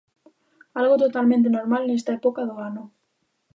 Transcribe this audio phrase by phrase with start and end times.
[0.79, 2.83] Algo totalmente normal nesta época do ano.